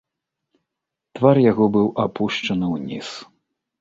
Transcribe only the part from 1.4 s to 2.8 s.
яго быў апушчаны